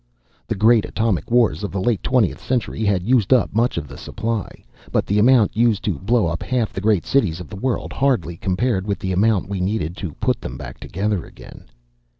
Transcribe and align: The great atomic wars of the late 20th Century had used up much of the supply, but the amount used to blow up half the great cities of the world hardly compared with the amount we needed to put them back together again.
The 0.47 0.55
great 0.55 0.83
atomic 0.83 1.29
wars 1.29 1.63
of 1.63 1.69
the 1.71 1.79
late 1.79 2.01
20th 2.01 2.39
Century 2.39 2.83
had 2.85 3.03
used 3.03 3.31
up 3.31 3.53
much 3.53 3.77
of 3.77 3.87
the 3.87 3.99
supply, 3.99 4.63
but 4.91 5.05
the 5.05 5.19
amount 5.19 5.55
used 5.55 5.83
to 5.83 5.99
blow 5.99 6.25
up 6.25 6.41
half 6.41 6.73
the 6.73 6.81
great 6.81 7.05
cities 7.05 7.39
of 7.39 7.49
the 7.49 7.55
world 7.55 7.93
hardly 7.93 8.35
compared 8.35 8.87
with 8.87 8.97
the 8.97 9.11
amount 9.13 9.47
we 9.47 9.61
needed 9.61 9.95
to 9.97 10.13
put 10.13 10.41
them 10.41 10.57
back 10.57 10.79
together 10.79 11.23
again. 11.23 11.65